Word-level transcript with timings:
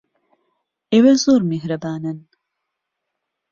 ئێوە 0.91 1.13
زۆر 1.23 1.41
میهرەبانن. 1.49 2.17